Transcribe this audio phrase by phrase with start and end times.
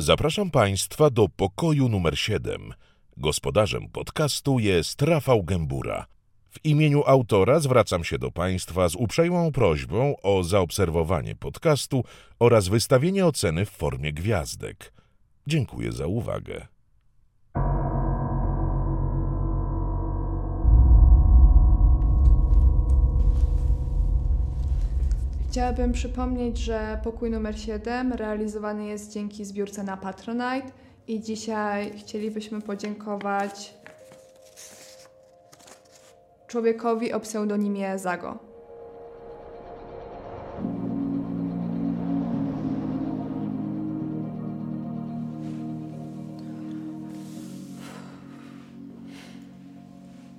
[0.00, 2.74] Zapraszam Państwa do pokoju numer 7.
[3.16, 6.06] Gospodarzem podcastu jest Rafał Gębura.
[6.50, 12.04] W imieniu autora zwracam się do Państwa z uprzejmą prośbą o zaobserwowanie podcastu
[12.38, 14.92] oraz wystawienie oceny w formie gwiazdek.
[15.46, 16.66] Dziękuję za uwagę.
[25.58, 30.70] Chciałabym przypomnieć, że pokój numer 7 realizowany jest dzięki zbiórce na Patronite
[31.08, 33.74] i dzisiaj chcielibyśmy podziękować
[36.46, 38.38] człowiekowi o pseudonimie Zago.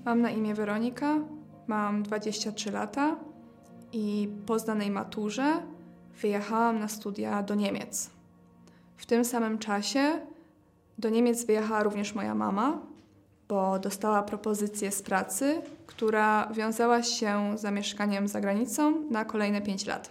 [0.06, 1.16] Mam na imię Weronika,
[1.68, 3.29] mam 23 lata
[3.94, 5.64] i po zdanej maturze
[6.22, 8.10] wyjechałam na studia do Niemiec.
[8.98, 10.20] W tym samym czasie
[10.98, 12.82] do Niemiec wyjechała również moja mama,
[13.48, 19.86] bo dostała propozycję z pracy, która wiązała się z zamieszkaniem za granicą na kolejne 5
[19.86, 20.10] lat.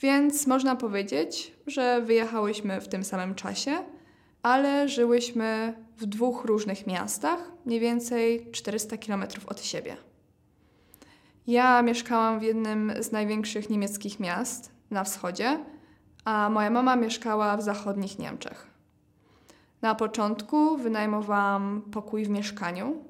[0.00, 3.78] Więc można powiedzieć, że wyjechałyśmy w tym samym czasie,
[4.42, 10.07] ale żyłyśmy w dwóch różnych miastach, mniej więcej 400 km od siebie.
[11.48, 15.64] Ja mieszkałam w jednym z największych niemieckich miast na wschodzie,
[16.24, 18.66] a moja mama mieszkała w zachodnich Niemczech.
[19.82, 23.04] Na początku wynajmowałam pokój w mieszkaniu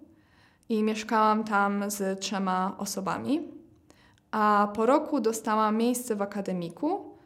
[0.69, 3.49] i mieszkałam tam z trzema osobami,
[4.31, 7.19] a po roku dostałam miejsce w akademiku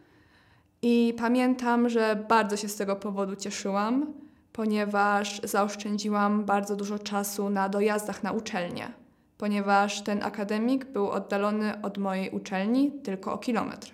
[0.82, 4.06] i pamiętam, że bardzo się z tego powodu cieszyłam,
[4.52, 9.01] ponieważ zaoszczędziłam bardzo dużo czasu na dojazdach na uczelnię
[9.42, 13.92] ponieważ ten akademik był oddalony od mojej uczelni tylko o kilometr.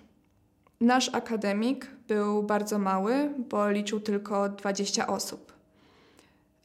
[0.81, 5.53] Nasz akademik był bardzo mały, bo liczył tylko 20 osób.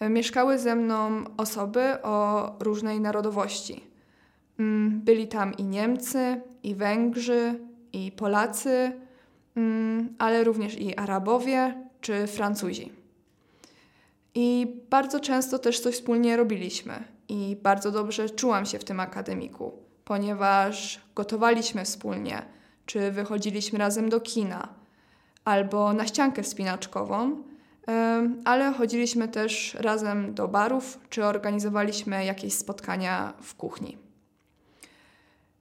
[0.00, 3.84] Mieszkały ze mną osoby o różnej narodowości.
[4.58, 7.60] Mm, byli tam i Niemcy, i Węgrzy,
[7.92, 8.92] i Polacy,
[9.56, 12.92] mm, ale również i Arabowie czy Francuzi.
[14.34, 19.72] I bardzo często też coś wspólnie robiliśmy i bardzo dobrze czułam się w tym akademiku,
[20.04, 22.42] ponieważ gotowaliśmy wspólnie,
[22.86, 24.68] czy wychodziliśmy razem do kina,
[25.44, 27.42] albo na ściankę wspinaczkową,
[28.44, 33.98] ale chodziliśmy też razem do barów, czy organizowaliśmy jakieś spotkania w kuchni.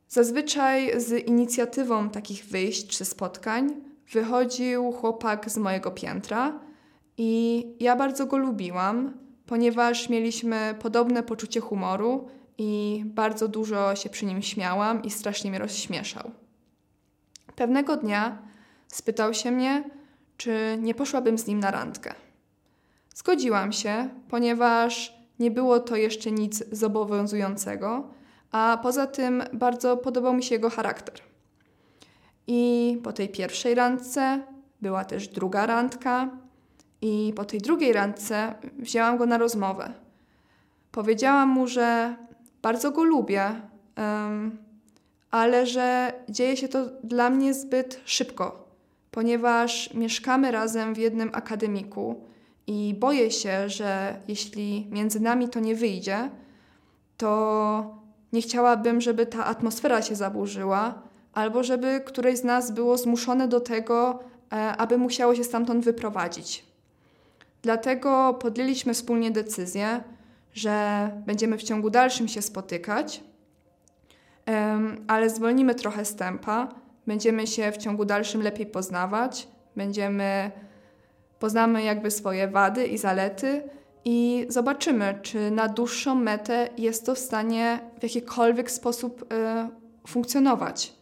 [0.09, 3.73] Zazwyczaj z inicjatywą takich wyjść czy spotkań
[4.11, 6.59] wychodził chłopak z mojego piętra
[7.17, 9.13] i ja bardzo go lubiłam,
[9.53, 12.27] ponieważ mieliśmy podobne poczucie humoru
[12.57, 16.31] i bardzo dużo się przy nim śmiałam i strasznie mnie rozśmieszał.
[17.55, 18.37] Pewnego dnia
[18.87, 19.83] spytał się mnie,
[20.37, 22.13] czy nie poszłabym z nim na randkę.
[23.15, 28.07] Zgodziłam się, ponieważ nie było to jeszcze nic zobowiązującego,
[28.51, 31.15] a poza tym bardzo podobał mi się jego charakter.
[32.47, 34.43] I po tej pierwszej randce
[34.81, 36.42] była też druga randka,
[37.03, 39.93] i po tej drugiej randce wzięłam go na rozmowę.
[40.91, 42.15] Powiedziałam mu, że
[42.61, 43.61] bardzo go lubię,
[43.97, 44.57] um,
[45.31, 48.67] ale że dzieje się to dla mnie zbyt szybko,
[49.11, 52.23] ponieważ mieszkamy razem w jednym akademiku
[52.67, 56.29] i boję się, że jeśli między nami to nie wyjdzie,
[57.17, 58.03] to
[58.33, 61.01] nie chciałabym, żeby ta atmosfera się zaburzyła,
[61.33, 64.19] albo żeby któreś z nas było zmuszone do tego,
[64.51, 66.72] e, aby musiało się stamtąd wyprowadzić.
[67.63, 70.03] Dlatego podjęliśmy wspólnie decyzję,
[70.53, 73.23] że będziemy w ciągu dalszym się spotykać,
[75.07, 76.67] ale zwolnimy trochę z tempa,
[77.07, 80.51] będziemy się w ciągu dalszym lepiej poznawać, będziemy
[81.39, 83.63] poznamy jakby swoje wady i zalety
[84.05, 89.27] i zobaczymy, czy na dłuższą metę jest to w stanie w jakikolwiek sposób y,
[90.07, 90.93] funkcjonować.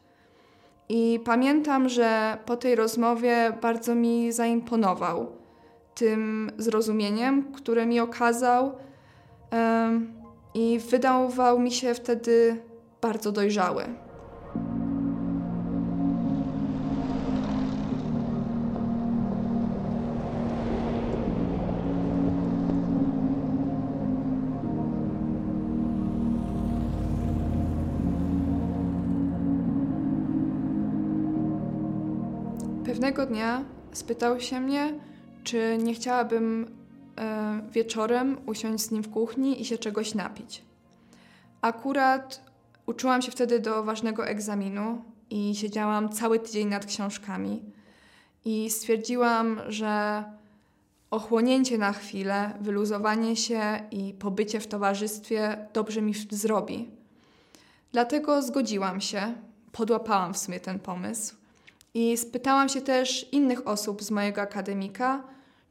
[0.89, 5.40] I pamiętam, że po tej rozmowie bardzo mi zaimponował
[5.95, 8.71] tym zrozumieniem, które mi okazał
[10.53, 12.61] i wydawał mi się wtedy
[13.01, 13.83] bardzo dojrzały.
[32.85, 34.93] Pewnego dnia spytał się mnie,
[35.43, 36.75] czy nie chciałabym
[37.17, 40.63] e, wieczorem usiąść z nim w kuchni i się czegoś napić.
[41.61, 42.41] Akurat
[42.85, 47.61] uczyłam się wtedy do ważnego egzaminu i siedziałam cały tydzień nad książkami.
[48.45, 50.23] i stwierdziłam, że
[51.11, 53.61] ochłonięcie na chwilę, wyluzowanie się
[53.91, 56.89] i pobycie w towarzystwie dobrze mi zrobi.
[57.91, 59.33] Dlatego zgodziłam się,
[59.71, 61.40] podłapałam w sumie ten pomysł
[61.93, 65.23] i spytałam się też innych osób z mojego akademika,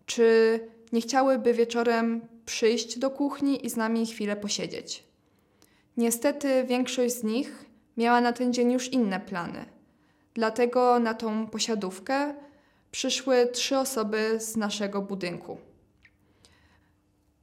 [0.07, 0.61] czy
[0.93, 5.05] nie chciałyby wieczorem przyjść do kuchni i z nami chwilę posiedzieć.
[5.97, 7.65] Niestety większość z nich
[7.97, 9.65] miała na ten dzień już inne plany.
[10.35, 12.35] Dlatego na tą posiadówkę
[12.91, 15.59] przyszły trzy osoby z naszego budynku.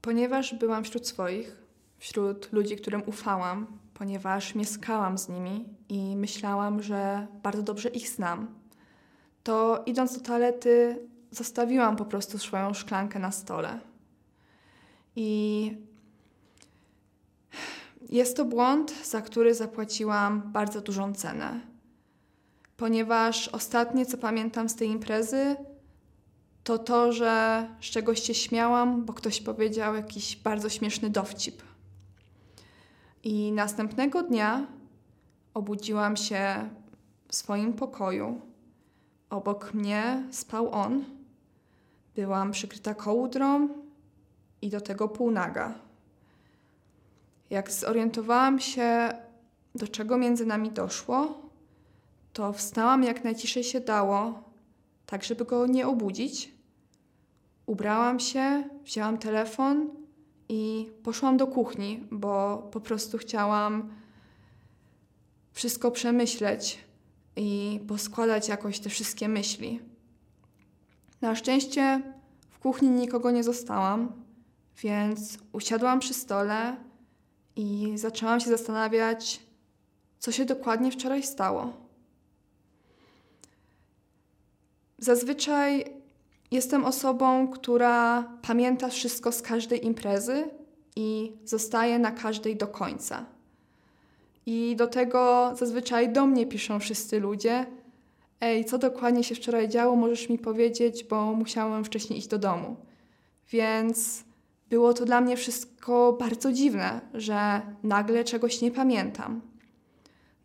[0.02, 1.58] Ponieważ byłam wśród swoich,
[1.98, 8.56] wśród ludzi, którym ufałam, ponieważ mieszkałam z nimi i myślałam, że bardzo dobrze ich znam,
[9.48, 11.00] to idąc do toalety,
[11.32, 13.80] zostawiłam po prostu swoją szklankę na stole.
[15.16, 15.72] I
[18.10, 21.60] jest to błąd, za który zapłaciłam bardzo dużą cenę.
[22.78, 25.56] Ponieważ ostatnie, co pamiętam z tej imprezy,
[26.64, 31.62] to to, że z czegoś się śmiałam, bo ktoś powiedział jakiś bardzo śmieszny dowcip.
[33.24, 34.68] I następnego dnia
[35.54, 36.70] obudziłam się
[37.28, 38.42] w swoim pokoju.
[39.30, 41.04] Obok mnie spał on.
[42.16, 43.70] Byłam przykryta kołdrą
[44.62, 45.74] i do tego półnaga.
[47.50, 49.10] Jak zorientowałam się,
[49.76, 51.42] do czego między nami doszło,
[52.34, 54.44] to wstałam jak najciszej się dało,
[55.06, 56.54] tak żeby go nie obudzić.
[57.66, 59.90] Ubrałam się, wzięłam telefon
[60.50, 63.90] i poszłam do kuchni, bo po prostu chciałam
[65.52, 66.87] wszystko przemyśleć
[67.38, 69.80] i poskładać jakoś te wszystkie myśli.
[71.22, 72.02] Na szczęście
[72.50, 74.12] w kuchni nikogo nie zostałam,
[74.82, 76.76] więc usiadłam przy stole
[77.56, 79.40] i zaczęłam się zastanawiać,
[80.20, 81.74] co się dokładnie wczoraj stało.
[84.98, 85.86] Zazwyczaj
[86.52, 90.50] jestem osobą, która pamięta wszystko z każdej imprezy
[90.96, 93.37] i zostaje na każdej do końca.
[94.50, 97.66] I do tego zazwyczaj do mnie piszą wszyscy ludzie.
[98.42, 102.76] Ej, co dokładnie się wczoraj działo, możesz mi powiedzieć, bo musiałem wcześniej iść do domu.
[103.52, 104.24] Więc
[104.70, 109.42] było to dla mnie wszystko bardzo dziwne, że nagle czegoś nie pamiętam.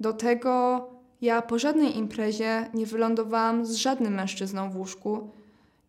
[0.00, 0.86] Do tego
[1.20, 5.30] ja po żadnej imprezie nie wylądowałam z żadnym mężczyzną w łóżku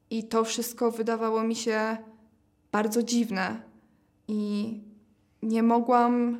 [0.09, 1.97] i to wszystko wydawało mi się
[2.71, 3.61] bardzo dziwne
[4.27, 4.73] i
[5.43, 6.37] nie mogłam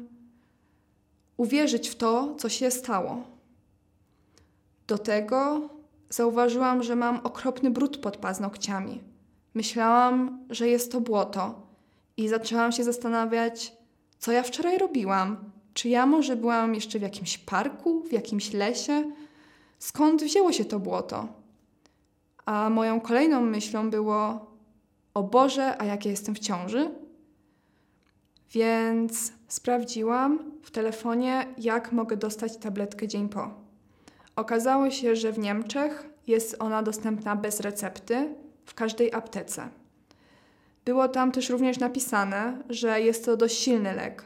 [1.44, 3.24] uwierzyć w to, co się stało.
[4.88, 5.69] Do tego
[6.10, 9.01] zauważyłam, że mam okropny brud pod paznokciami.
[9.54, 11.62] Myślałam, że jest to błoto
[12.18, 13.74] i zaczęłam się zastanawiać,
[14.19, 15.38] co ja wczoraj robiłam.
[15.74, 19.12] Czy ja może byłam jeszcze w jakimś parku, w jakimś lesie?
[19.80, 21.28] Skąd wzięło się to błoto?
[22.45, 24.45] A moją kolejną myślą było:
[25.13, 26.92] O Boże, a jak ja jestem w ciąży?
[28.54, 33.50] Więc sprawdziłam w telefonie, jak mogę dostać tabletkę dzień po.
[34.36, 38.36] Okazało się, że w Niemczech jest ona dostępna bez recepty
[38.66, 39.70] w każdej aptece.
[40.86, 44.24] Było tam też również napisane, że jest to dość silny lek,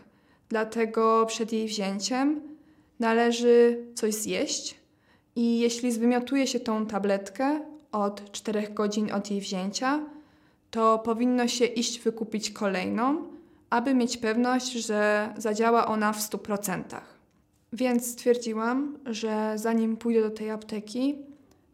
[0.49, 2.41] dlatego przed jej wzięciem
[2.99, 4.75] należy coś zjeść
[5.35, 7.59] i jeśli zwymiotuje się tą tabletkę
[7.91, 9.99] od 4 godzin od jej wzięcia,
[10.71, 13.36] to powinno się iść wykupić kolejną,
[13.69, 16.83] aby mieć pewność, że zadziała ona w 100%.
[17.73, 21.15] Więc stwierdziłam, że zanim pójdę do tej apteki,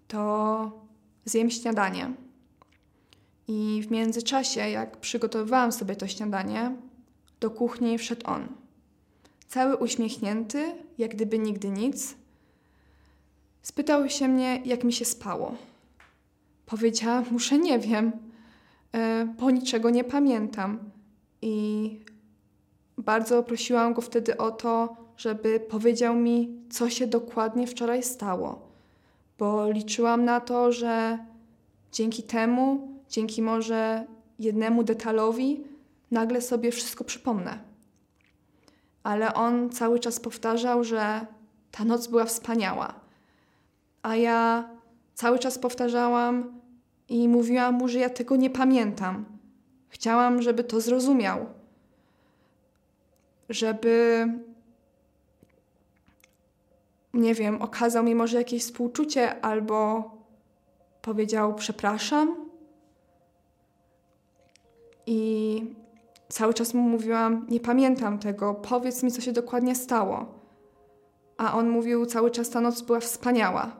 [0.08, 0.72] to
[1.26, 2.14] zjem śniadanie.
[3.48, 6.76] I w międzyczasie, jak przygotowywałam sobie to śniadanie,
[7.40, 8.48] do kuchni wszedł on.
[9.48, 12.16] Cały uśmiechnięty, jak gdyby nigdy nic.
[13.62, 15.56] Spytał się mnie, jak mi się spało.
[16.66, 18.12] Powiedziałam mu, że nie wiem,
[18.92, 20.80] e, po niczego nie pamiętam.
[21.44, 22.00] I
[22.98, 28.72] bardzo prosiłam go wtedy o to, żeby powiedział mi, co się dokładnie wczoraj stało,
[29.40, 31.20] bo liczyłam na to, że
[31.92, 34.06] dzięki temu dzięki może
[34.40, 35.64] jednemu detalowi
[36.12, 37.60] nagle sobie wszystko przypomnę.
[39.04, 41.26] Ale on cały czas powtarzał, że
[41.72, 42.94] ta noc była wspaniała.
[44.02, 44.70] A ja
[45.14, 46.62] cały czas powtarzałam
[47.10, 49.33] i mówiłam mu, że ja tego nie pamiętam.
[49.94, 51.46] Chciałam, żeby to zrozumiał.
[53.50, 54.28] Żeby,
[57.14, 60.10] nie wiem, okazał mi może jakieś współczucie albo
[61.02, 62.36] powiedział przepraszam
[65.06, 65.62] i
[66.30, 70.26] cały czas mu mówiłam: Nie pamiętam tego, powiedz mi, co się dokładnie stało.
[71.38, 73.76] A on mówił cały czas: Ta noc była wspaniała.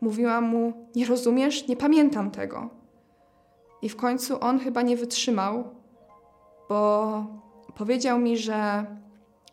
[0.00, 2.83] Mówiłam mu: Nie rozumiesz, nie pamiętam tego.
[3.84, 5.64] I w końcu on chyba nie wytrzymał,
[6.68, 7.26] bo
[7.74, 8.86] powiedział mi, że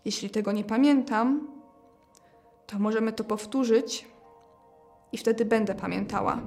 [0.06, 1.48] jeśli tego nie pamiętam,
[2.68, 4.08] to możemy to powtórzyć
[5.12, 6.42] i wtedy będę pamiętała.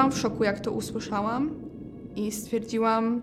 [0.00, 1.50] Byłam w szoku, jak to usłyszałam,
[2.16, 3.22] i stwierdziłam,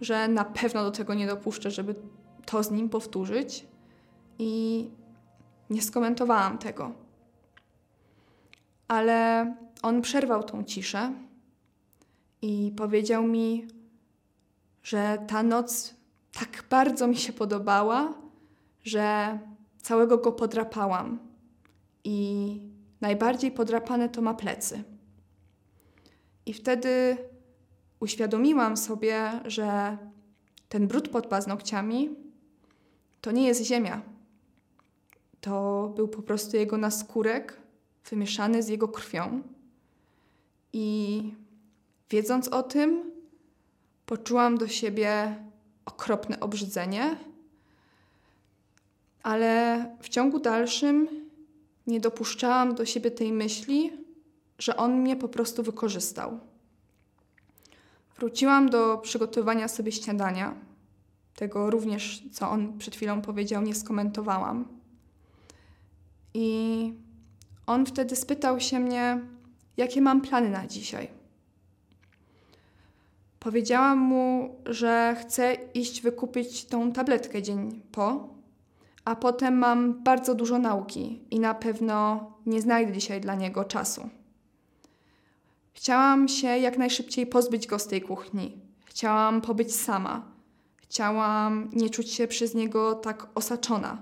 [0.00, 1.94] że na pewno do tego nie dopuszczę, żeby
[2.46, 3.66] to z nim powtórzyć.
[4.38, 4.90] I
[5.70, 6.92] nie skomentowałam tego.
[8.88, 9.46] Ale
[9.82, 11.12] on przerwał tą ciszę
[12.42, 13.66] i powiedział mi,
[14.82, 15.94] że ta noc
[16.32, 18.14] tak bardzo mi się podobała,
[18.84, 19.38] że
[19.82, 21.18] całego go podrapałam.
[22.04, 22.60] I
[23.00, 24.84] najbardziej podrapane to ma plecy.
[26.50, 27.16] I wtedy
[28.00, 29.98] uświadomiłam sobie, że
[30.68, 32.10] ten brud pod paznokciami
[33.20, 34.02] to nie jest ziemia.
[35.40, 37.60] To był po prostu jego naskórek
[38.10, 39.42] wymieszany z jego krwią.
[40.72, 41.22] I
[42.10, 43.10] wiedząc o tym,
[44.06, 45.36] poczułam do siebie
[45.84, 47.16] okropne obrzydzenie,
[49.22, 51.08] ale w ciągu dalszym
[51.86, 53.99] nie dopuszczałam do siebie tej myśli,
[54.60, 56.40] że on mnie po prostu wykorzystał.
[58.16, 60.54] Wróciłam do przygotowania sobie śniadania.
[61.34, 64.68] Tego również, co on przed chwilą powiedział, nie skomentowałam.
[66.34, 66.92] I
[67.66, 69.20] on wtedy spytał się mnie,
[69.76, 71.08] jakie mam plany na dzisiaj.
[73.38, 78.28] Powiedziałam mu, że chcę iść wykupić tą tabletkę dzień po,
[79.04, 84.19] a potem mam bardzo dużo nauki i na pewno nie znajdę dzisiaj dla niego czasu.
[85.72, 88.58] Chciałam się jak najszybciej pozbyć go z tej kuchni.
[88.84, 90.22] Chciałam pobyć sama.
[90.76, 93.98] Chciałam nie czuć się przez niego tak osaczona.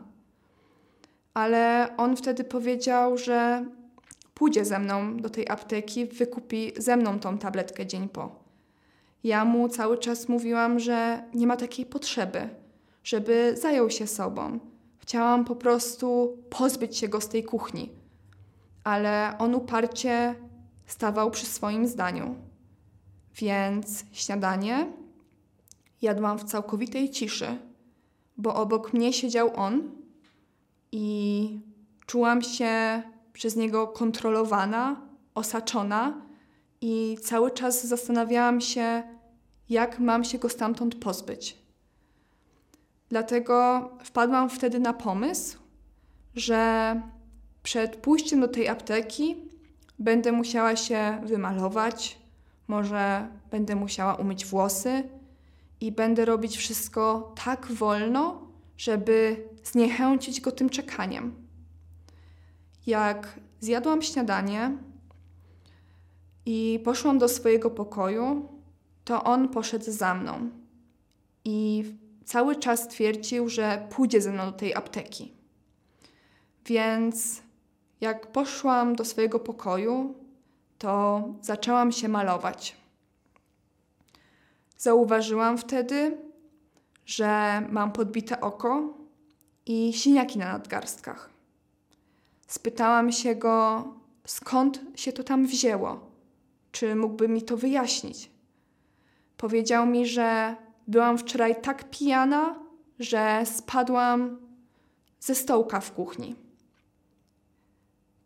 [1.35, 3.65] Ale on wtedy powiedział, że
[4.35, 8.49] pójdzie ze mną do tej apteki, wykupi ze mną tą tabletkę dzień po.
[9.25, 12.49] Ja mu cały czas mówiłam, że nie ma takiej potrzeby,
[13.05, 14.59] żeby zajął się sobą.
[14.99, 17.91] Chciałam po prostu pozbyć się go z tej kuchni.
[18.85, 20.35] Ale on uparcie
[20.89, 22.35] stawał przy swoim zdaniu.
[23.37, 24.93] Więc śniadanie
[26.03, 27.59] jadłam w całkowitej ciszy,
[28.37, 29.91] bo obok mnie siedział on
[30.93, 31.61] i
[32.07, 33.03] czułam się
[33.33, 35.01] przez niego kontrolowana,
[35.35, 36.23] osaczona
[36.81, 39.03] i cały czas zastanawiałam się,
[39.69, 41.59] jak mam się go stamtąd pozbyć.
[43.09, 45.59] Dlatego wpadłam wtedy na pomysł,
[46.35, 47.03] że
[47.63, 49.37] przed pójściem do tej apteki
[49.99, 52.19] Będę musiała się wymalować,
[52.69, 55.03] może będę musiała umyć włosy
[55.81, 61.35] i będę robić wszystko tak wolno, żeby zniechęcić go tym czekaniem.
[62.87, 64.77] Jak zjadłam śniadanie
[66.47, 68.49] i poszłam do swojego pokoju,
[69.05, 70.51] to on poszedł za mną
[71.45, 71.85] i
[72.25, 75.33] cały czas twierdził, że pójdzie ze mną do tej apteki.
[76.67, 77.43] Więc
[78.01, 80.15] jak poszłam do swojego pokoju,
[80.79, 82.77] to zaczęłam się malować.
[84.79, 86.17] Zauważyłam wtedy,
[87.07, 88.95] że mam podbite oko
[89.67, 91.31] i siniaki na nadgarstkach.
[92.47, 93.85] Spytałam się go,
[94.25, 96.01] skąd się to tam wzięło,
[96.73, 98.31] czy mógłby mi to wyjaśnić.
[99.37, 100.57] Powiedział mi, że
[100.89, 102.59] byłam wczoraj tak pijana,
[102.99, 104.39] że spadłam
[105.21, 106.48] ze stołka w kuchni.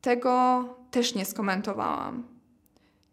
[0.02, 2.24] Tego też nie skomentowałam.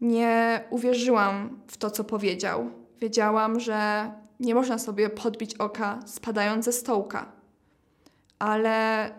[0.02, 2.72] Nie uwierzyłam w to, co powiedział.
[3.02, 7.32] Wiedziałam, że nie można sobie podbić oka spadając ze stołka.
[8.40, 9.10] Ale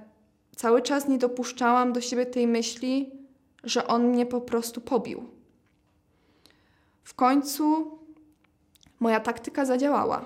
[0.56, 3.10] cały czas nie dopuszczałam do siebie tej myśli,
[3.64, 5.30] że on mnie po prostu pobił.
[7.04, 7.98] W końcu
[9.00, 10.24] moja taktyka zadziałała,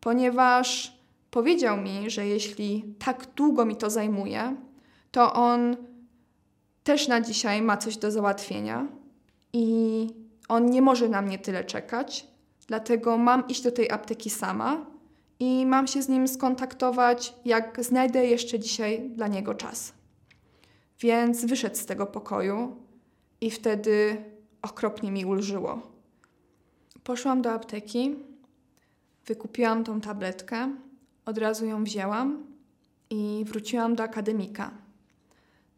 [0.00, 0.98] ponieważ
[1.30, 4.56] powiedział mi, że jeśli tak długo mi to zajmuje,
[5.10, 5.76] to on
[6.84, 8.86] też na dzisiaj ma coś do załatwienia
[9.52, 10.06] i
[10.48, 12.26] on nie może na mnie tyle czekać,
[12.66, 14.86] dlatego mam iść do tej apteki sama
[15.40, 19.92] i mam się z nim skontaktować, jak znajdę jeszcze dzisiaj dla niego czas.
[21.00, 22.76] Więc wyszedł z tego pokoju
[23.40, 24.24] i wtedy
[24.62, 25.82] okropnie mi ulżyło.
[27.04, 28.14] Poszłam do apteki,
[29.26, 30.76] wykupiłam tą tabletkę,
[31.26, 32.46] od razu ją wzięłam
[33.10, 34.83] i wróciłam do akademika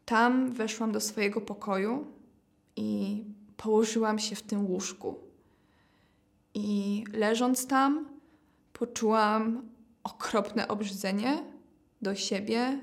[0.07, 2.05] Tam weszłam do swojego pokoju
[2.75, 3.23] i
[3.57, 5.15] położyłam się w tym łóżku.
[6.53, 8.09] I leżąc tam,
[8.73, 9.69] poczułam
[10.03, 11.43] okropne obrzydzenie
[12.01, 12.79] do siebie,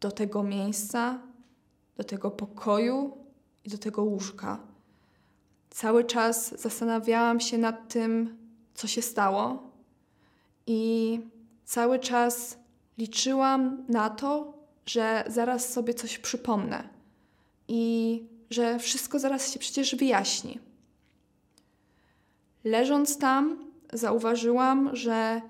[0.00, 1.18] do tego miejsca,
[1.96, 3.16] do tego pokoju
[3.64, 4.58] i do tego łóżka.
[5.70, 8.38] Cały czas zastanawiałam się nad tym,
[8.74, 9.70] co się stało,
[10.66, 11.20] i
[11.64, 12.58] cały czas
[12.98, 14.53] liczyłam na to,
[14.86, 16.88] że zaraz sobie coś przypomnę
[17.68, 20.58] i że wszystko zaraz się przecież wyjaśni.
[22.64, 25.40] Leżąc tam, zauważyłam, że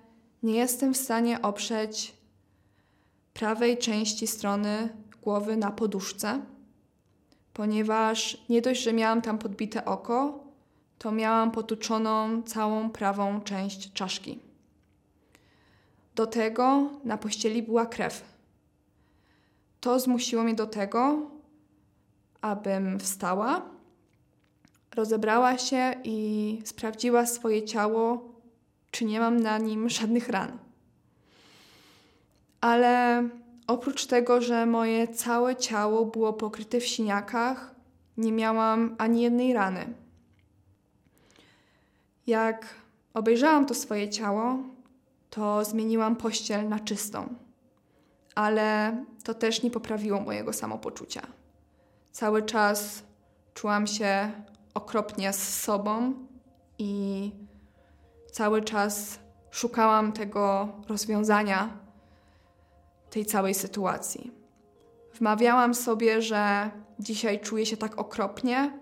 [0.43, 2.15] nie jestem w stanie oprzeć
[3.35, 4.89] prawej części strony
[5.23, 6.41] głowy na poduszce,
[7.53, 10.45] ponieważ nie dość, że miałam tam podbite oko,
[10.99, 14.39] to miałam potuczoną całą prawą część czaszki.
[16.15, 18.34] Do tego na pościeli była krew.
[19.85, 21.31] To zmusiło mnie do tego,
[22.41, 23.63] abym wstała,
[24.95, 28.33] rozebrała się i sprawdziła swoje ciało,
[28.91, 30.59] czy nie mam na nim żadnych ran.
[32.61, 33.23] Ale
[33.67, 37.75] oprócz tego, że moje całe ciało było pokryte w siniakach,
[38.17, 39.95] nie miałam ani jednej rany.
[42.27, 42.75] Jak
[43.15, 44.59] obejrzałam to swoje ciało,
[45.31, 47.44] to zmieniłam pościel na czystą.
[48.35, 51.23] Ale to też nie poprawiło mojego samopoczucia.
[52.13, 53.03] Cały czas
[53.55, 54.33] czułam się
[54.75, 56.15] okropnie z sobą
[56.79, 57.33] i
[58.33, 59.19] cały czas
[59.51, 61.69] szukałam tego rozwiązania
[63.11, 64.33] tej całej sytuacji.
[65.15, 68.79] Wmawiałam sobie, że dzisiaj czuję się tak okropnie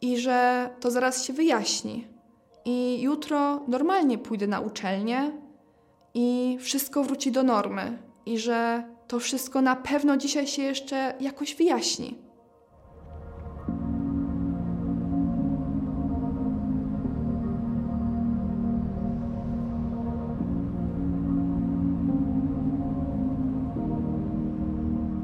[0.00, 2.12] i że to zaraz się wyjaśni,
[2.64, 5.32] i jutro normalnie pójdę na uczelnię
[6.14, 11.54] i wszystko wróci do normy i że to wszystko na pewno dzisiaj się jeszcze jakoś
[11.54, 12.18] wyjaśni.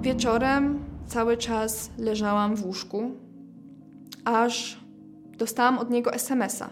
[0.00, 3.10] Wieczorem cały czas leżałam w łóżku,
[4.24, 4.80] aż
[5.38, 6.70] dostałam od niego SMS-a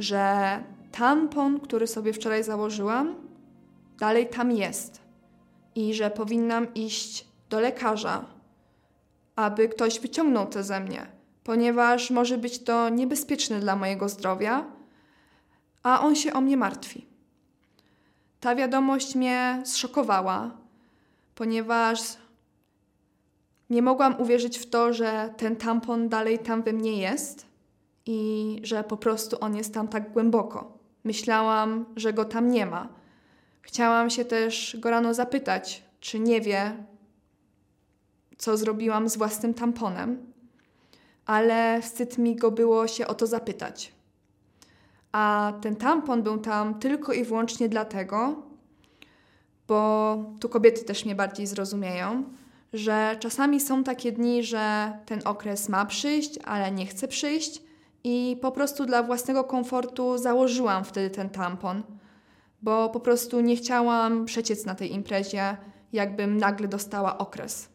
[0.00, 3.14] że tampon, który sobie wczoraj założyłam,
[3.98, 5.00] dalej tam jest
[5.74, 8.24] i że powinnam iść do lekarza,
[9.36, 11.06] aby ktoś wyciągnął to ze mnie,
[11.44, 14.66] ponieważ może być to niebezpieczne dla mojego zdrowia,
[15.82, 17.06] a on się o mnie martwi.
[18.40, 20.50] Ta wiadomość mnie zszokowała,
[21.34, 22.00] ponieważ
[23.70, 27.46] nie mogłam uwierzyć w to, że ten tampon dalej tam we mnie jest
[28.06, 30.79] i że po prostu on jest tam tak głęboko.
[31.04, 32.88] Myślałam, że go tam nie ma.
[33.62, 36.76] Chciałam się też go rano zapytać, czy nie wie,
[38.38, 40.32] co zrobiłam z własnym tamponem,
[41.26, 43.92] ale wstyd mi go było się o to zapytać.
[45.12, 48.42] A ten tampon był tam tylko i wyłącznie dlatego,
[49.68, 52.24] bo tu kobiety też mnie bardziej zrozumieją,
[52.72, 57.62] że czasami są takie dni, że ten okres ma przyjść, ale nie chce przyjść
[58.04, 61.82] i po prostu dla własnego komfortu założyłam wtedy ten tampon,
[62.62, 65.56] bo po prostu nie chciałam przeciec na tej imprezie,
[65.92, 67.68] jakbym nagle dostała okres.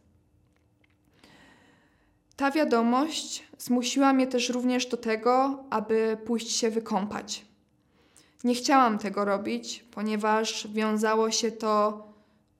[2.35, 7.45] Ta wiadomość zmusiła mnie też również do tego, aby pójść się wykąpać.
[8.43, 12.03] Nie chciałam tego robić, ponieważ wiązało się to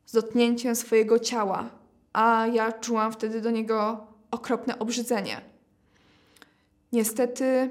[0.05, 1.69] z dotknięciem swojego ciała,
[2.13, 5.54] a ja czułam wtedy do niego okropne obrzydzenie.
[6.95, 7.69] Niestety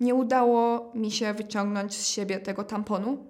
[0.00, 3.26] nie udało mi się wyciągnąć z siebie tego tamponu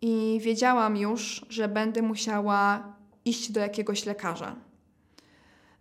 [0.00, 2.92] i wiedziałam już, że będę musiała
[3.24, 4.56] iść do jakiegoś lekarza.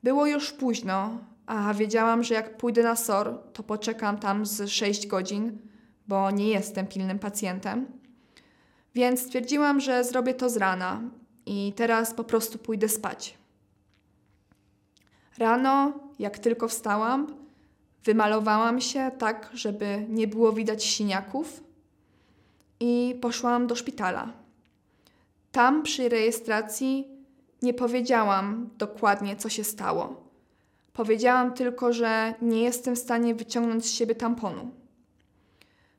[0.04, 5.08] Było już późno, a wiedziałam, że jak pójdę na SOR, to poczekam tam z 6
[5.08, 5.58] godzin,
[6.08, 7.86] bo nie jestem pilnym pacjentem.
[8.96, 11.02] Więc stwierdziłam, że zrobię to z rana
[11.46, 13.38] i teraz po prostu pójdę spać.
[15.38, 17.47] Rano, jak tylko wstałam,
[18.08, 21.64] Wymalowałam się tak, żeby nie było widać siniaków
[22.80, 24.34] i poszłam do szpitala.
[25.52, 27.08] Tam przy rejestracji
[27.62, 30.24] nie powiedziałam dokładnie, co się stało.
[30.94, 34.72] Powiedziałam tylko, że nie jestem w stanie wyciągnąć z siebie tamponu.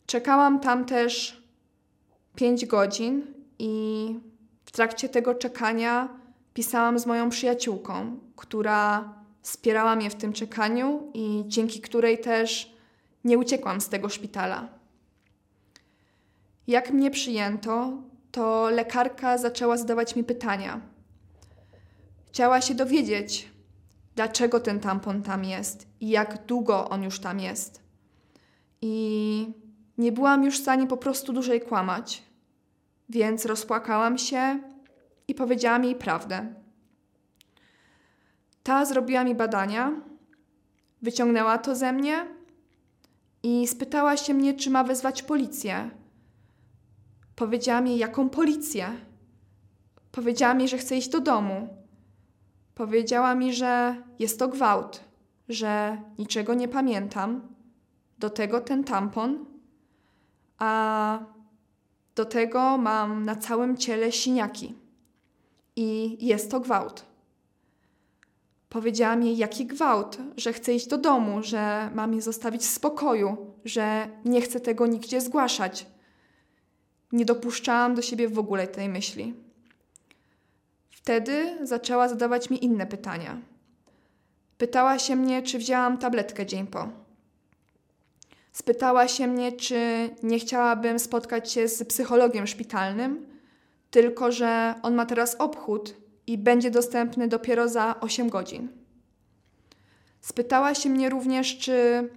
[0.06, 1.42] Czekałam tam też
[2.34, 3.26] 5 godzin
[3.58, 4.14] i
[4.64, 6.08] w trakcie tego czekania
[6.54, 9.14] pisałam z moją przyjaciółką, która
[9.48, 12.76] wspierała mnie w tym czekaniu i dzięki której też
[13.24, 14.68] nie uciekłam z tego szpitala.
[16.66, 17.92] Jak mnie przyjęto,
[18.30, 20.80] to lekarka zaczęła zadawać mi pytania.
[22.26, 23.48] Chciała się dowiedzieć,
[24.14, 27.82] dlaczego ten tampon tam jest i jak długo on już tam jest.
[28.82, 29.52] I
[29.98, 32.22] nie byłam już w stanie po prostu dłużej kłamać,
[33.08, 34.60] więc rozpłakałam się
[35.28, 36.54] i powiedziałam jej prawdę.
[38.68, 39.92] Ta zrobiła mi badania,
[41.02, 42.26] wyciągnęła to ze mnie
[43.42, 45.90] i spytała się mnie, czy ma wezwać policję.
[47.36, 48.86] Powiedziałam jej, jaką policję.
[50.12, 51.68] Powiedziała mi, że chce iść do domu.
[52.74, 55.04] Powiedziała mi, że jest to gwałt,
[55.48, 57.40] że niczego nie pamiętam.
[58.18, 59.44] Do tego ten tampon,
[60.58, 61.18] a
[62.14, 64.74] do tego mam na całym ciele siniaki.
[65.76, 67.07] I jest to gwałt.
[68.68, 73.54] Powiedziałam jej, jaki gwałt, że chcę iść do domu, że mam je zostawić w spokoju,
[73.64, 75.86] że nie chcę tego nigdzie zgłaszać.
[77.12, 79.34] Nie dopuszczałam do siebie w ogóle tej myśli.
[80.90, 83.38] Wtedy zaczęła zadawać mi inne pytania.
[84.58, 86.88] Pytała się mnie, czy wzięłam tabletkę dzień po.
[88.52, 93.26] Spytała się mnie, czy nie chciałabym spotkać się z psychologiem szpitalnym,
[93.90, 95.94] tylko że on ma teraz obchód
[96.28, 98.68] i będzie dostępny dopiero za 8 godzin.
[100.20, 102.08] Spytała się mnie również, czy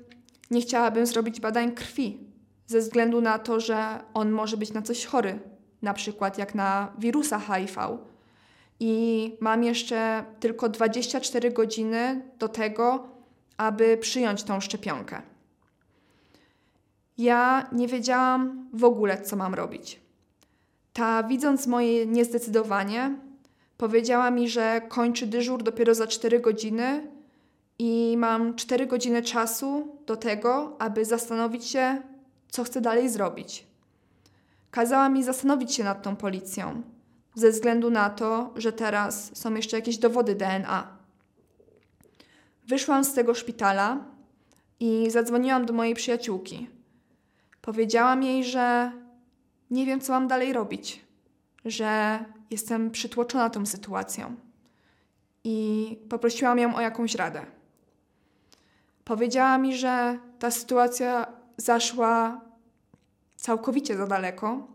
[0.51, 2.19] nie chciałabym zrobić badań krwi,
[2.67, 5.39] ze względu na to, że on może być na coś chory,
[5.81, 7.97] na przykład jak na wirusa HIV.
[8.79, 13.07] I mam jeszcze tylko 24 godziny do tego,
[13.57, 15.21] aby przyjąć tą szczepionkę.
[17.17, 19.99] Ja nie wiedziałam w ogóle, co mam robić.
[20.93, 23.30] Ta, widząc moje niezdecydowanie,
[23.81, 27.07] powiedziała mi, że kończy dyżur dopiero za 4 godziny
[27.79, 32.01] i mam 4 godziny czasu do tego, aby zastanowić się,
[32.49, 33.67] co chcę dalej zrobić.
[34.71, 36.81] Kazała mi zastanowić się nad tą policją,
[37.35, 40.97] ze względu na to, że teraz są jeszcze jakieś dowody DNA.
[42.67, 44.05] Wyszłam z tego szpitala
[44.79, 46.69] i zadzwoniłam do mojej przyjaciółki.
[47.61, 48.91] Powiedziałam jej, że
[49.71, 51.05] nie wiem, co mam dalej robić,
[51.65, 52.19] że
[52.51, 54.35] jestem przytłoczona tą sytuacją
[55.43, 57.45] i poprosiłam ją o jakąś radę.
[59.03, 62.41] Powiedziała mi, że ta sytuacja zaszła
[63.35, 64.67] całkowicie za daleko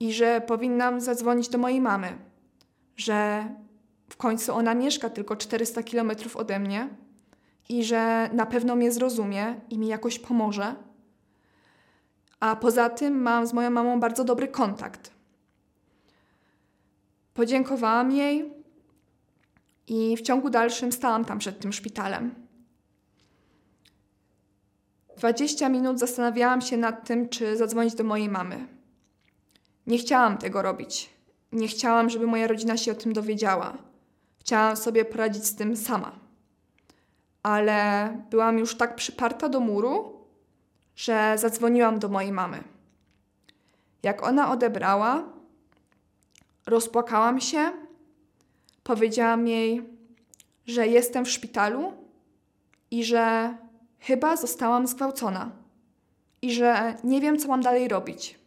[0.00, 2.18] i że powinnam zadzwonić do mojej mamy,
[2.96, 3.48] że
[4.08, 6.88] w końcu ona mieszka tylko 400 kilometrów ode mnie
[7.68, 10.74] i że na pewno mnie zrozumie i mi jakoś pomoże.
[12.40, 15.13] A poza tym mam z moją mamą bardzo dobry kontakt.
[17.34, 18.52] Podziękowałam jej
[19.86, 22.34] i w ciągu dalszym stałam tam przed tym szpitalem.
[25.16, 28.68] 20 minut zastanawiałam się nad tym, czy zadzwonić do mojej mamy.
[29.86, 31.10] Nie chciałam tego robić.
[31.52, 33.78] Nie chciałam, żeby moja rodzina się o tym dowiedziała.
[34.40, 36.12] Chciałam sobie poradzić z tym sama.
[37.42, 40.20] Ale byłam już tak przyparta do muru,
[40.96, 42.64] że zadzwoniłam do mojej mamy.
[44.02, 45.33] Jak ona odebrała,
[46.66, 47.72] rozpłakałam się,
[48.82, 49.82] powiedziałam jej,
[50.66, 51.92] że jestem w szpitalu
[52.90, 53.56] i że
[53.98, 55.52] chyba zostałam zgwałcona
[56.42, 58.38] i że nie wiem, co mam dalej robić.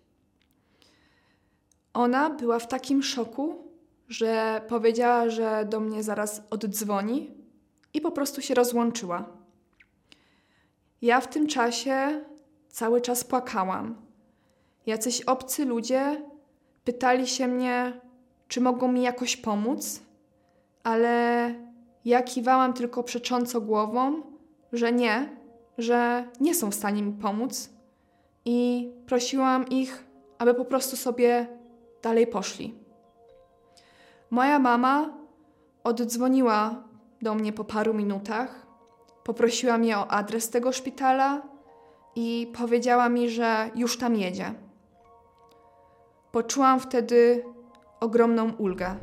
[1.94, 3.72] Ona była w takim szoku,
[4.08, 7.32] że powiedziała, że do mnie zaraz oddzwoni
[7.94, 9.26] i po prostu się rozłączyła.
[11.02, 12.26] Ja w tym czasie
[12.70, 13.96] cały czas płakałam.
[14.86, 16.22] Jacyś obcy ludzie
[16.84, 18.02] pytali się mnie,
[18.48, 20.02] czy mogą mi jakoś pomóc,
[20.84, 21.54] ale
[22.06, 24.22] ja kiwałam tylko przecząco głową,
[24.74, 25.38] że nie,
[25.78, 27.70] że nie są w stanie mi pomóc
[28.46, 30.06] i prosiłam ich,
[30.38, 31.48] aby po prostu sobie
[32.02, 32.76] dalej poszli.
[34.30, 35.18] Moja mama
[35.84, 36.84] oddzwoniła
[37.22, 38.68] do mnie po paru minutach,
[39.24, 41.42] poprosiła mnie o adres tego szpitala
[42.16, 44.54] i powiedziała mi, że już tam jedzie.
[46.32, 47.44] Poczułam wtedy
[48.00, 48.96] ogromną ulgę.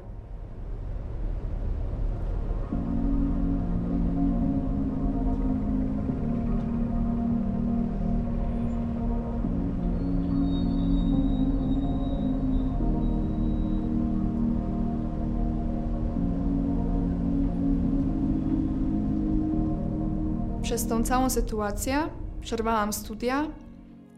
[20.63, 21.97] Przez tą całą sytuację
[22.41, 23.47] przerwałam studia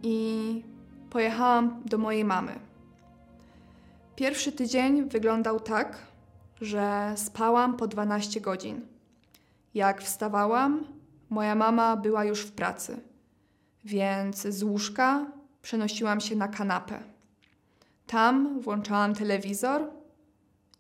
[0.02, 0.64] i
[1.10, 2.75] pojechałam do mojej mamy.
[4.16, 5.98] Pierwszy tydzień wyglądał tak,
[6.60, 8.86] że spałam po 12 godzin.
[9.74, 10.86] Jak wstawałam,
[11.30, 13.00] moja mama była już w pracy,
[13.84, 15.26] więc z łóżka
[15.62, 17.02] przenosiłam się na kanapę.
[18.06, 19.82] Tam włączałam telewizor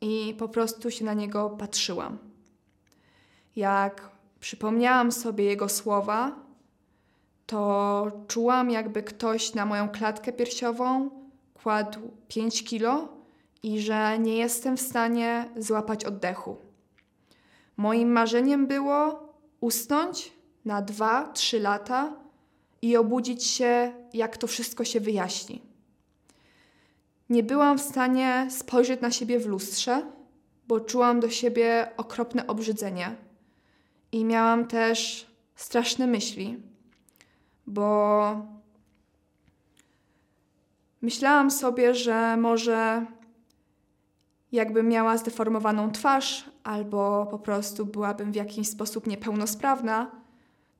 [0.00, 2.18] i po prostu się na niego patrzyłam.
[3.56, 6.36] Jak przypomniałam sobie jego słowa,
[7.46, 11.10] to czułam, jakby ktoś na moją klatkę piersiową
[11.54, 13.15] kładł 5 kilo
[13.62, 16.56] i że nie jestem w stanie złapać oddechu.
[17.76, 20.32] Moim marzeniem było usnąć
[20.64, 22.12] na 2-3 lata
[22.82, 25.62] i obudzić się, jak to wszystko się wyjaśni.
[27.30, 30.02] Nie byłam w stanie spojrzeć na siebie w lustrze,
[30.68, 33.16] bo czułam do siebie okropne obrzydzenie.
[34.12, 36.62] I miałam też straszne myśli,
[37.66, 38.46] bo
[41.02, 43.06] myślałam sobie, że może
[44.52, 50.10] jakbym miała zdeformowaną twarz albo po prostu byłabym w jakiś sposób niepełnosprawna,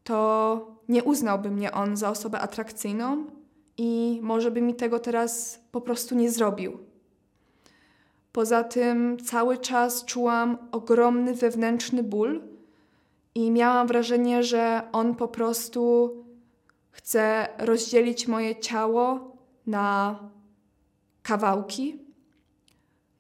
[0.05, 3.27] to nie uznałby mnie on za osobę atrakcyjną
[3.79, 6.79] i może by mi tego teraz po prostu nie zrobił.
[8.33, 12.43] Poza tym cały czas czułam ogromny wewnętrzny ból
[13.35, 16.11] i miałam wrażenie, że on po prostu
[16.91, 20.19] chce rozdzielić moje ciało na
[21.23, 22.06] kawałki.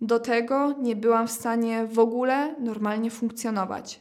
[0.00, 4.00] Do tego nie byłam w stanie w ogóle normalnie funkcjonować.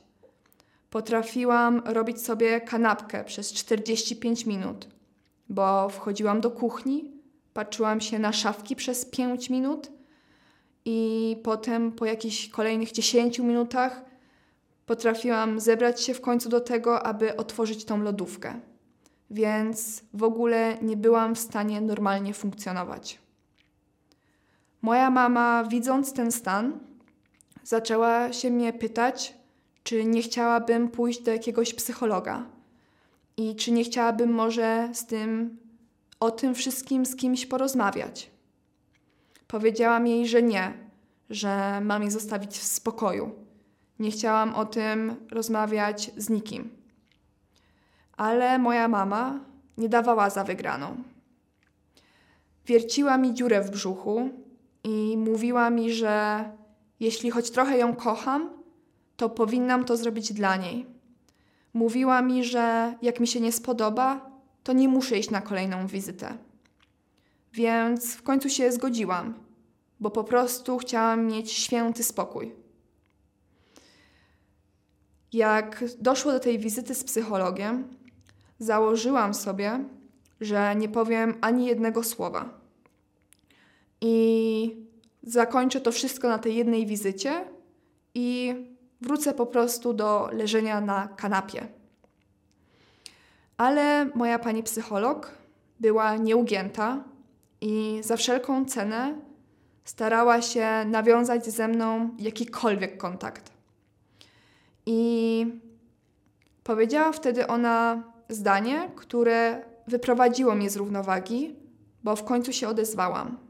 [0.90, 4.96] Potrafiłam robić sobie kanapkę przez 45 minut
[5.50, 7.12] bo wchodziłam do kuchni,
[7.54, 9.92] patrzyłam się na szafki przez 5 minut
[10.86, 14.06] i potem po jakichś kolejnych 10 minutach
[14.86, 18.60] potrafiłam zebrać się w końcu do tego, aby otworzyć tą lodówkę.
[19.32, 23.20] Więc w ogóle nie byłam w stanie normalnie funkcjonować.
[24.86, 26.80] Moja mama, widząc ten stan,
[27.64, 29.34] zaczęła się mnie pytać,
[29.84, 32.46] czy nie chciałabym pójść do jakiegoś psychologa
[33.38, 35.58] i czy nie chciałabym może z tym,
[36.20, 38.32] o tym wszystkim z kimś porozmawiać?
[39.48, 40.74] Powiedziałam jej, że nie,
[41.30, 43.32] że mam jej zostawić w spokoju.
[44.00, 46.70] Nie chciałam o tym rozmawiać z nikim.
[48.18, 49.40] Ale moja mama
[49.78, 51.04] nie dawała za wygraną.
[52.66, 54.45] Wierciła mi dziurę w brzuchu
[54.86, 56.46] i mówiła mi, że
[57.00, 58.50] jeśli choć trochę ją kocham,
[59.18, 60.96] to powinnam to zrobić dla niej
[61.76, 64.32] Mówiła mi, że jak mi się nie spodoba,
[64.64, 66.38] to nie muszę iść na kolejną wizytę.
[67.54, 69.34] Więc w końcu się zgodziłam,
[70.00, 72.56] bo po prostu chciałam mieć święty spokój.
[75.34, 77.88] Jak doszło do tej wizyty z psychologiem,
[78.60, 79.84] założyłam sobie,
[80.42, 82.65] że nie powiem ani jednego słowa.
[84.08, 84.76] I
[85.24, 87.46] zakończę to wszystko na tej jednej wizycie
[88.16, 88.56] i
[89.02, 91.68] wrócę po prostu do leżenia na kanapie.
[93.58, 95.32] Ale moja pani psycholog
[95.80, 97.04] była nieugięta
[97.62, 99.16] i za wszelką cenę
[99.86, 103.52] starała się nawiązać ze mną jakikolwiek kontakt.
[104.86, 105.46] I
[106.64, 111.56] powiedziała wtedy ona zdanie, które wyprowadziło mnie z równowagi,
[112.04, 113.45] bo w końcu się odezwałam.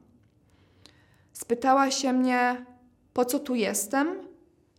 [1.35, 2.65] Spytała się mnie,
[3.13, 4.27] po co tu jestem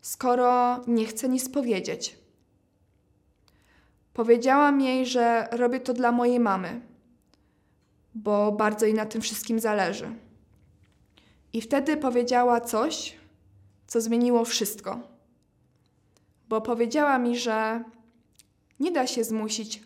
[0.00, 2.18] skoro nie chce nic powiedzieć.
[4.12, 6.80] Powiedziałam jej, że robię to dla mojej mamy,
[8.14, 10.14] bo bardzo jej na tym wszystkim zależy.
[11.52, 13.16] I wtedy powiedziała coś,
[13.86, 15.00] co zmieniło wszystko.
[16.48, 17.84] Bo powiedziała mi, że
[18.80, 19.82] nie da się zmusić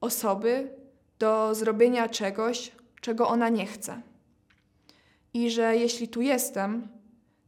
[0.00, 0.76] osoby
[1.18, 4.13] do zrobienia czegoś, czego ona nie chce.
[5.34, 6.88] I że jeśli tu jestem,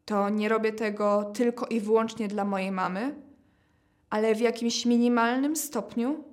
[0.04, 3.14] to nie robię tego tylko i wyłącznie dla mojej mamy,
[4.10, 6.24] ale w jakimś minimalnym stopniu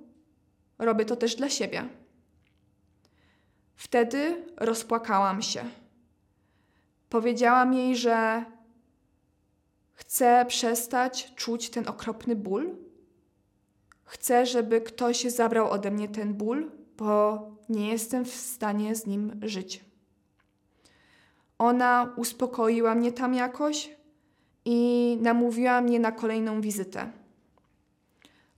[0.78, 1.88] robię to też dla siebie.
[3.76, 5.64] Wtedy rozpłakałam się.
[7.08, 8.44] Powiedziałam jej, że
[9.92, 12.76] chcę przestać czuć ten okropny ból.
[14.04, 19.40] Chcę, żeby ktoś zabrał ode mnie ten ból, bo nie jestem w stanie z nim
[19.42, 19.84] żyć.
[21.58, 23.96] Ona uspokoiła mnie tam jakoś
[24.64, 27.12] i namówiła mnie na kolejną wizytę.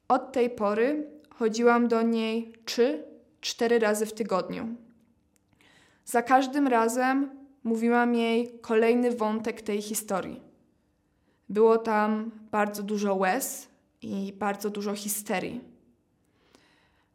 [0.09, 3.05] Od tej pory chodziłam do niej trzy,
[3.41, 4.69] cztery razy w tygodniu.
[6.05, 7.31] Za każdym razem
[7.65, 10.41] mówiłam jej kolejny wątek tej historii.
[11.49, 13.69] Było tam bardzo dużo łez
[14.03, 15.61] i bardzo dużo histerii.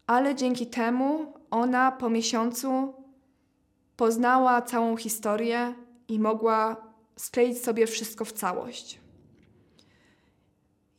[0.07, 2.93] Ale dzięki temu ona po miesiącu
[4.01, 5.73] poznała całą historię
[6.07, 8.99] i mogła skleić sobie wszystko w całość.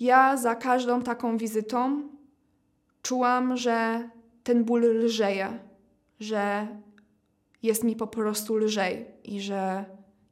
[0.01, 2.09] Ja za każdą taką wizytą
[3.03, 4.09] czułam, że
[4.43, 5.59] ten ból lżeje,
[6.21, 6.69] że
[7.63, 9.85] jest mi po prostu lżej i że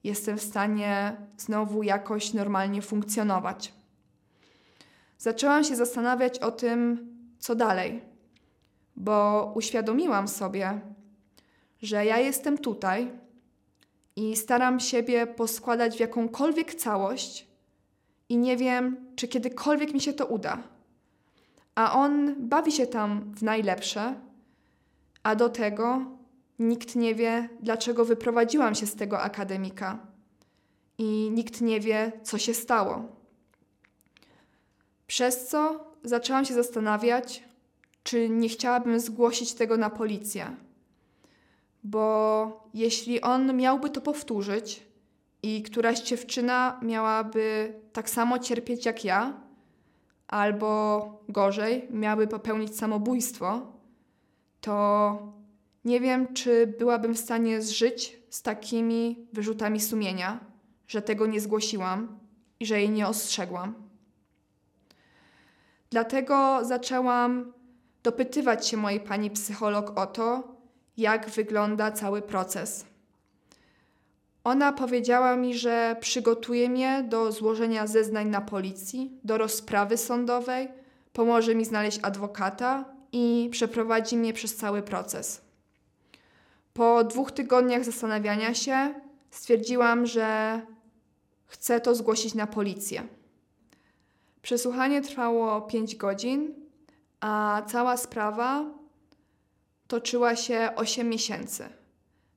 [0.04, 3.74] jestem w stanie znowu jakoś normalnie funkcjonować.
[5.18, 8.02] Zaczęłam się zastanawiać o tym, co dalej,
[8.96, 10.80] bo uświadomiłam sobie,
[11.82, 13.10] że ja jestem tutaj
[14.16, 17.46] i staram siebie poskładać w jakąkolwiek całość
[18.28, 20.62] i nie wiem, czy kiedykolwiek mi się to uda.
[21.74, 24.14] A on bawi się tam w najlepsze,
[25.22, 26.04] a do tego
[26.58, 29.98] nikt nie wie, dlaczego wyprowadziłam się z tego akademika.
[30.98, 33.16] I nikt nie wie, co się stało.
[35.06, 37.44] Przez co zaczęłam się zastanawiać,
[38.02, 40.56] czy nie chciałabym zgłosić tego na policję.
[41.84, 44.86] Bo jeśli on miałby to powtórzyć
[45.42, 49.40] i któraś dziewczyna miałaby tak samo cierpieć jak ja,
[50.28, 53.72] albo gorzej, miałaby popełnić samobójstwo,
[54.60, 55.18] to
[55.84, 60.40] nie wiem, czy byłabym w stanie zżyć z takimi wyrzutami sumienia,
[60.88, 62.18] że tego nie zgłosiłam
[62.60, 63.74] i że jej nie ostrzegłam.
[65.90, 67.52] Dlatego zaczęłam
[68.02, 70.56] dopytywać się mojej pani psycholog o to,
[70.96, 72.84] jak wygląda cały proces.
[74.44, 80.68] Ona powiedziała mi, że przygotuje mnie do złożenia zeznań na policji, do rozprawy sądowej,
[81.12, 85.40] pomoże mi znaleźć adwokata i przeprowadzi mnie przez cały proces.
[86.74, 88.94] Po dwóch tygodniach zastanawiania się,
[89.30, 90.60] stwierdziłam, że
[91.46, 93.02] chcę to zgłosić na policję.
[94.42, 96.54] Przesłuchanie trwało 5 godzin,
[97.20, 98.79] a cała sprawa
[99.90, 101.68] toczyła się 8 miesięcy.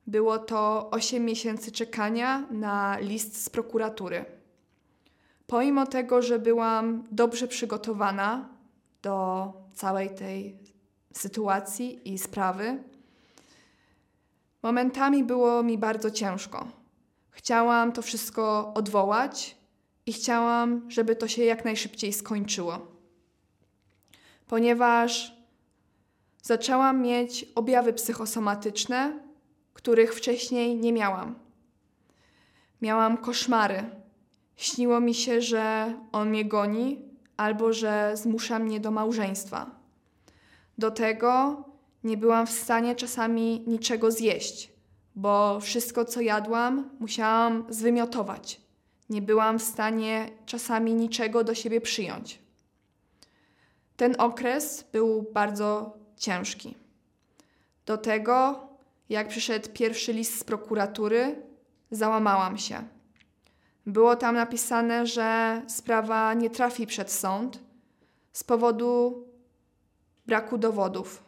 [0.08, 4.26] Było to 8 miesięcy czekania na list z prokuratury.
[5.48, 8.50] Pomimo tego, że byłam dobrze przygotowana
[9.02, 10.58] do całej tej
[11.14, 12.84] sytuacji i sprawy,
[14.64, 16.68] momentami było mi bardzo ciężko.
[17.30, 19.58] Chciałam to wszystko odwołać
[20.06, 22.88] i chciałam, żeby to się jak najszybciej skończyło.
[24.48, 25.33] Ponieważ
[26.44, 29.20] zaczęłam mieć objawy psychosomatyczne,
[29.74, 31.36] których wcześniej nie miałam.
[32.82, 33.84] Miałam koszmary.
[34.56, 37.02] Śniło mi się, że on mnie goni
[37.38, 39.72] albo że zmusza mnie do małżeństwa.
[40.78, 41.64] Do tego
[42.04, 44.72] nie byłam w stanie czasami niczego zjeść,
[45.16, 48.62] bo wszystko, co jadłam, musiałam zwymiotować.
[49.10, 52.40] Nie byłam w stanie czasami niczego do siebie przyjąć.
[53.98, 56.76] Ten okres był bardzo ciężki.
[57.86, 58.68] Do tego
[59.10, 61.42] jak przyszedł pierwszy list z prokuratury,
[61.92, 62.84] załamałam się.
[63.86, 67.60] Było tam napisane, że sprawa nie trafi przed sąd
[68.34, 69.26] z powodu
[70.26, 71.24] braku dowodów.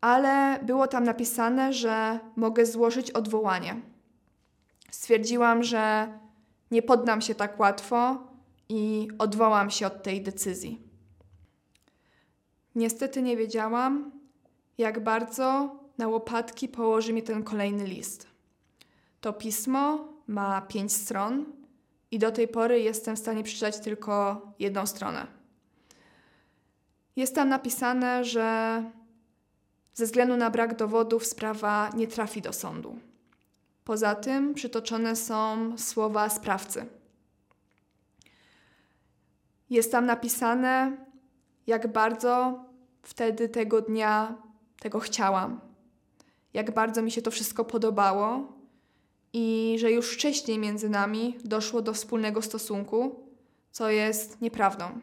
[0.00, 3.80] Ale było tam napisane, że mogę złożyć odwołanie.
[4.90, 6.12] Stwierdziłam, że
[6.70, 8.18] nie poddam się tak łatwo
[8.68, 10.87] i odwołam się od tej decyzji.
[12.74, 14.10] Niestety nie wiedziałam,
[14.78, 18.26] jak bardzo na łopatki położy mi ten kolejny list.
[19.20, 21.44] To pismo ma pięć stron
[22.10, 25.26] i do tej pory jestem w stanie przeczytać tylko jedną stronę.
[27.16, 28.82] Jest tam napisane, że
[29.94, 32.98] ze względu na brak dowodów sprawa nie trafi do sądu.
[33.84, 36.86] Poza tym przytoczone są słowa sprawcy.
[39.70, 40.96] Jest tam napisane,
[41.68, 42.64] jak bardzo
[43.02, 44.34] wtedy tego dnia
[44.80, 45.60] tego chciałam,
[46.54, 48.52] jak bardzo mi się to wszystko podobało
[49.32, 53.20] i że już wcześniej między nami doszło do wspólnego stosunku,
[53.70, 55.00] co jest nieprawdą.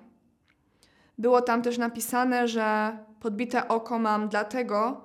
[1.17, 5.01] Było tam też napisane, że podbite oko mam dlatego,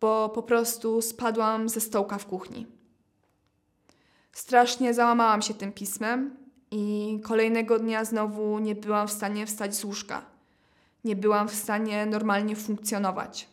[0.00, 2.66] bo po prostu spadłam ze stołka w kuchni.
[4.32, 6.36] Strasznie załamałam się tym pismem
[6.70, 10.29] i kolejnego dnia znowu nie byłam w stanie wstać z łóżka.
[11.04, 13.48] Nie byłam w stanie normalnie funkcjonować.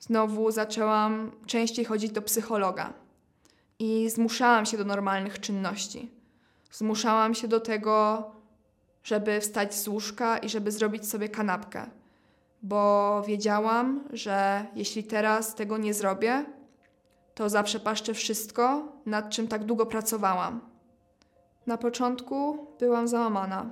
[0.00, 2.92] Znowu zaczęłam częściej chodzić do psychologa
[3.78, 6.10] i zmuszałam się do normalnych czynności.
[6.72, 8.24] Zmuszałam się do tego,
[9.02, 11.86] żeby wstać z łóżka i żeby zrobić sobie kanapkę,
[12.62, 16.44] bo wiedziałam, że jeśli teraz tego nie zrobię,
[17.34, 20.60] to zaprzepaszczę wszystko, nad czym tak długo pracowałam.
[21.66, 23.70] Na początku byłam załamana,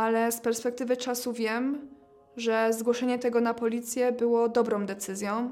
[0.00, 1.88] ale z perspektywy czasu wiem,
[2.36, 5.50] że zgłoszenie tego na policję było dobrą decyzją,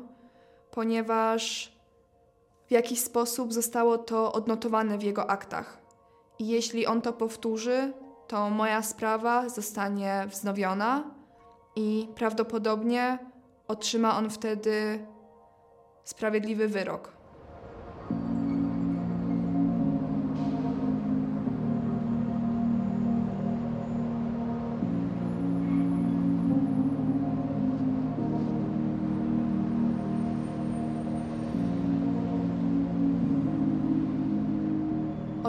[0.71, 1.73] ponieważ
[2.67, 5.79] w jakiś sposób zostało to odnotowane w jego aktach.
[6.39, 7.93] I jeśli on to powtórzy,
[8.29, 11.05] to moja sprawa zostanie wznowiona
[11.77, 13.19] i prawdopodobnie
[13.69, 15.07] otrzyma on wtedy
[16.05, 17.18] sprawiedliwy wyrok.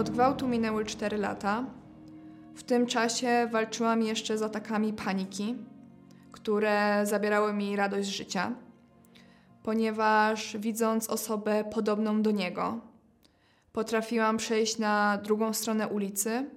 [0.09, 1.65] Od gwałtu minęły 4 lata.
[2.55, 5.55] W tym czasie walczyłam jeszcze z atakami paniki,
[6.31, 8.51] które zabierały mi radość życia,
[9.63, 12.79] ponieważ widząc osobę podobną do niego,
[13.73, 16.49] potrafiłam przejść na drugą stronę ulicy,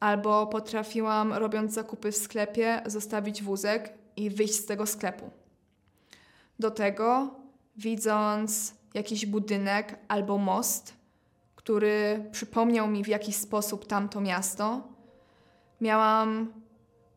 [0.00, 5.30] albo potrafiłam, robiąc zakupy w sklepie, zostawić wózek i wyjść z tego sklepu.
[6.58, 7.34] Do tego,
[7.76, 10.95] widząc jakiś budynek albo most,
[11.66, 14.82] który przypomniał mi w jakiś sposób tamto miasto,
[15.80, 16.52] miałam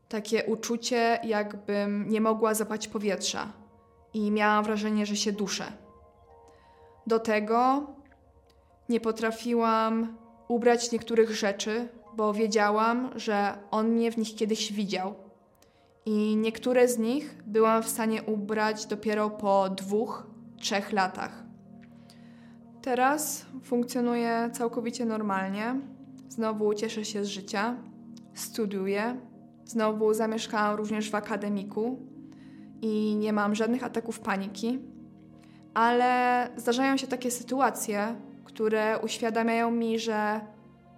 [0.07, 3.51] takie uczucie, jakbym nie mogła zapać powietrza
[4.13, 5.65] i miałam wrażenie, że się duszę.
[7.07, 7.87] Do tego
[8.89, 15.15] nie potrafiłam ubrać niektórych rzeczy, bo wiedziałam, że on mnie w nich kiedyś widział.
[16.05, 20.27] I niektóre z nich byłam w stanie ubrać dopiero po dwóch,
[20.59, 21.48] trzech latach.
[22.81, 25.75] Teraz funkcjonuję całkowicie normalnie.
[26.29, 27.75] Znowu cieszę się z życia,
[28.33, 29.19] studiuję,
[29.65, 31.99] znowu zamieszkałam również w akademiku
[32.81, 34.79] i nie mam żadnych ataków paniki,
[35.73, 38.15] ale zdarzają się takie sytuacje,
[38.45, 40.41] które uświadamiają mi, że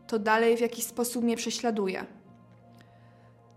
[0.08, 2.06] to dalej w jakiś sposób mnie prześladuje.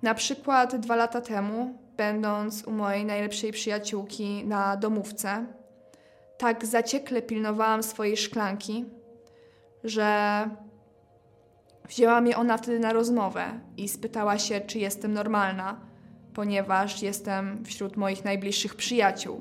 [0.02, 5.46] Na przykład dwa lata temu, będąc u mojej najlepszej przyjaciółki na domówce,
[6.38, 8.84] tak zaciekle pilnowałam swojej szklanki,
[9.84, 10.50] że
[11.88, 15.80] wzięła mnie ona wtedy na rozmowę i spytała się, czy jestem normalna,
[16.34, 19.40] ponieważ jestem wśród moich najbliższych przyjaciół.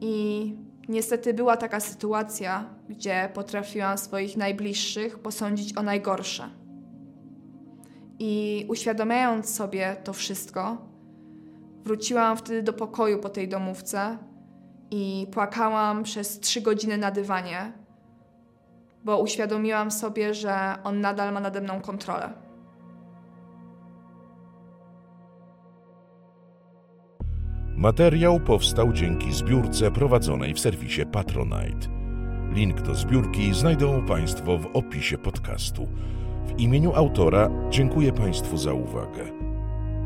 [0.00, 0.54] I
[0.88, 6.50] niestety była taka sytuacja, gdzie potrafiłam swoich najbliższych posądzić o najgorsze.
[8.18, 10.90] I uświadamiając sobie to wszystko,
[11.84, 14.18] wróciłam wtedy do pokoju po tej domówce
[14.90, 17.72] i płakałam przez trzy godziny na dywanie,
[19.04, 22.32] bo uświadomiłam sobie, że on nadal ma nade mną kontrolę.
[27.76, 31.88] Materiał powstał dzięki zbiórce prowadzonej w serwisie Patronite.
[32.52, 35.88] Link do zbiórki znajdą Państwo w opisie podcastu.
[36.46, 39.39] W imieniu autora dziękuję Państwu za uwagę.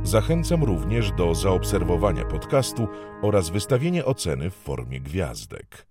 [0.05, 2.89] Zachęcam również do zaobserwowania podcastu
[3.23, 5.87] oraz wystawienia oceny w formie gwiazdek.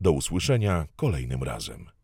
[0.00, 1.95] Do usłyszenia kolejnym razem.